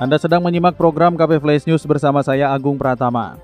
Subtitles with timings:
[0.00, 3.36] Anda sedang menyimak program KP Flash News bersama saya Agung Pratama.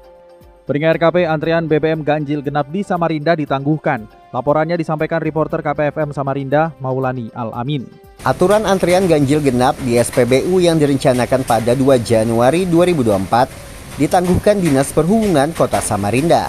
[0.64, 4.09] Pendengar KP antrian BBM ganjil genap di Samarinda ditangguhkan.
[4.33, 7.84] Laporannya disampaikan reporter KPFM Samarinda Maulani Al-Amin.
[8.24, 15.52] Aturan antrian ganjil genap di SPBU yang direncanakan pada 2 Januari 2024 ditangguhkan Dinas Perhubungan
[15.52, 16.48] Kota Samarinda.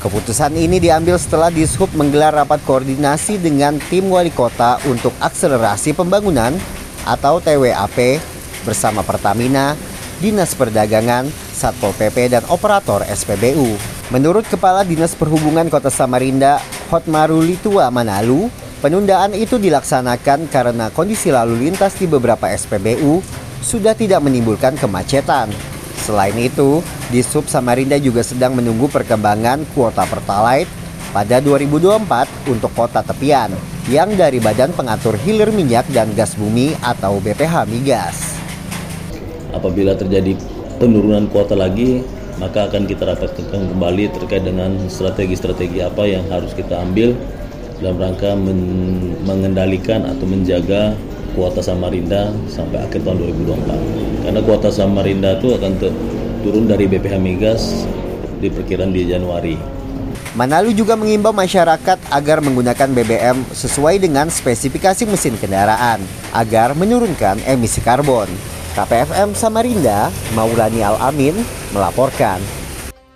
[0.00, 6.56] Keputusan ini diambil setelah Dishub menggelar rapat koordinasi dengan tim wali kota untuk akselerasi pembangunan
[7.04, 8.31] atau TWAP
[8.62, 9.74] bersama Pertamina,
[10.22, 13.74] Dinas Perdagangan, Satpol PP, dan operator SPBU.
[14.14, 16.62] Menurut Kepala Dinas Perhubungan Kota Samarinda,
[16.94, 18.46] Hotmaruli Tua Manalu,
[18.78, 23.18] penundaan itu dilaksanakan karena kondisi lalu lintas di beberapa SPBU
[23.62, 25.50] sudah tidak menimbulkan kemacetan.
[26.02, 26.82] Selain itu,
[27.14, 30.70] di Sub Samarinda juga sedang menunggu perkembangan kuota Pertalite
[31.14, 33.54] pada 2024 untuk kota tepian
[33.86, 38.31] yang dari Badan Pengatur Hilir Minyak dan Gas Bumi atau BPH Migas
[39.52, 40.36] apabila terjadi
[40.80, 42.02] penurunan kuota lagi
[42.40, 47.14] maka akan kita rapatkan kembali terkait dengan strategi-strategi apa yang harus kita ambil
[47.78, 48.60] dalam rangka men
[49.22, 50.96] mengendalikan atau menjaga
[51.36, 55.72] kuota Samarinda sampai akhir tahun 2024 karena kuota Samarinda itu akan
[56.42, 57.62] turun dari BPH Migas
[58.42, 59.56] diperkirakan di Januari
[60.32, 66.00] Manalu juga mengimbau masyarakat agar menggunakan BBM sesuai dengan spesifikasi mesin kendaraan
[66.32, 68.32] agar menurunkan emisi karbon.
[68.72, 71.36] KPFM Samarinda, Maulani Al-Amin
[71.76, 72.40] melaporkan.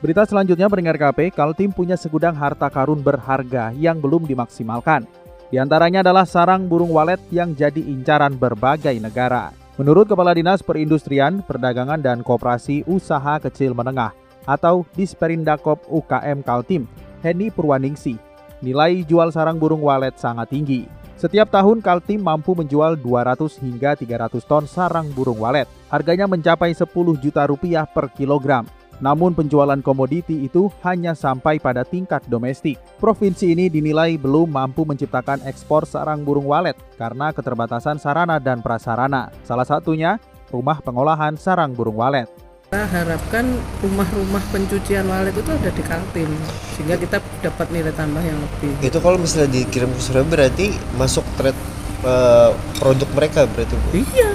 [0.05, 5.09] Berita selanjutnya mendengar KP, Kaltim punya segudang harta karun berharga yang belum dimaksimalkan.
[5.49, 9.49] Di antaranya adalah sarang burung walet yang jadi incaran berbagai negara.
[9.81, 14.13] Menurut Kepala Dinas Perindustrian, Perdagangan dan Koperasi Usaha Kecil Menengah
[14.45, 16.85] atau Disperindakop UKM Kaltim,
[17.25, 18.21] Heni Purwaningsi,
[18.61, 21.06] nilai jual sarang burung walet sangat tinggi.
[21.17, 25.65] Setiap tahun Kaltim mampu menjual 200 hingga 300 ton sarang burung walet.
[25.89, 28.69] Harganya mencapai 10 juta rupiah per kilogram.
[29.01, 32.77] Namun penjualan komoditi itu hanya sampai pada tingkat domestik.
[33.01, 39.33] Provinsi ini dinilai belum mampu menciptakan ekspor sarang burung walet karena keterbatasan sarana dan prasarana.
[39.41, 40.21] Salah satunya
[40.53, 42.29] rumah pengolahan sarang burung walet.
[42.77, 46.29] Kita harapkan rumah-rumah pencucian walet itu ada di Kaltim
[46.77, 48.77] sehingga kita dapat nilai tambah yang lebih.
[48.85, 51.57] Itu kalau misalnya dikirim ke Surabaya berarti masuk trade
[52.05, 53.89] uh, produk mereka berarti Bu?
[53.97, 54.29] Iya.